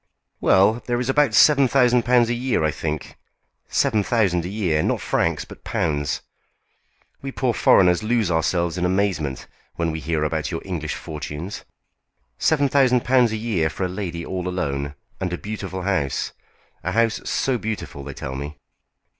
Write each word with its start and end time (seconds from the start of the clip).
"Well, 0.39 0.81
there 0.87 0.99
is 0.99 1.09
about 1.09 1.35
seven 1.35 1.67
thousand 1.67 2.01
pounds 2.05 2.27
a 2.31 2.33
year, 2.33 2.63
I 2.63 2.71
think! 2.71 3.19
Seven 3.67 4.01
thousand 4.03 4.43
a 4.45 4.49
year! 4.49 4.81
Not 4.81 4.99
francs, 4.99 5.45
but 5.45 5.63
pounds! 5.63 6.21
We 7.21 7.31
poor 7.31 7.53
foreigners 7.53 8.01
lose 8.01 8.31
ourselves 8.31 8.79
in 8.79 8.83
amazement 8.83 9.45
when 9.75 9.91
we 9.91 9.99
hear 9.99 10.23
about 10.23 10.49
your 10.49 10.63
English 10.65 10.95
fortunes. 10.95 11.65
Seven 12.39 12.67
thousand 12.67 13.05
pounds 13.05 13.31
a 13.31 13.37
year 13.37 13.69
for 13.69 13.83
a 13.83 13.87
lady 13.87 14.25
all 14.25 14.47
alone, 14.47 14.95
and 15.19 15.31
a 15.33 15.37
beau 15.37 15.55
tiful 15.55 15.83
house! 15.83 16.31
A 16.83 16.93
house 16.93 17.21
so 17.29 17.59
beautiful, 17.59 18.03
they 18.03 18.15
tell 18.15 18.33
me!" 18.33 18.57